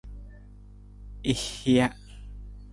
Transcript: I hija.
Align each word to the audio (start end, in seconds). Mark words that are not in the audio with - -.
I 1.33 1.35
hija. 1.43 1.93